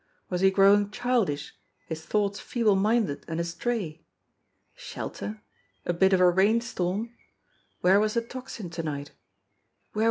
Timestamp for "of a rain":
6.11-6.59